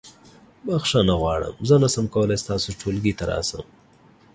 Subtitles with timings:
[0.65, 3.65] بخښنه غواړم زه نشم کولی ستاسو ټولګي ته راشم.